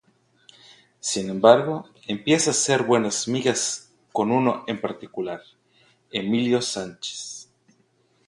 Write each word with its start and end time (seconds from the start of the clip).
Sin 0.99 1.29
embargo, 1.29 1.87
empieza 2.07 2.49
a 2.49 2.53
hacer 2.57 2.81
buenas 2.85 3.27
migas 3.27 3.93
con 4.11 4.31
uno 4.31 4.63
en 4.65 4.81
particular, 4.81 5.43
Emilio 6.11 6.59
Sánchez. 6.59 7.51